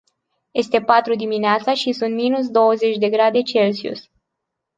[0.51, 4.09] Este patru dimineața și sunt minus douăzeci de grade celsius.